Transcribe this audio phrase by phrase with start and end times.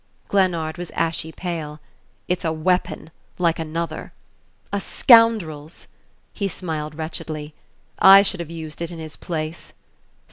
[0.29, 1.79] Glennard was ashy pale.
[2.27, 3.11] "It's a weapon...
[3.37, 4.13] like another...."
[4.73, 5.89] "A scoundrel's!"
[6.33, 7.53] He smiled wretchedly.
[7.99, 9.73] "I should have used it in his place."